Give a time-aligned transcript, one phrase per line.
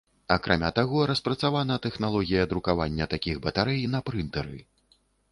[0.35, 4.57] Акрамя таго, распрацавана тэхналогія друкавання такіх батарэй на прынтэры.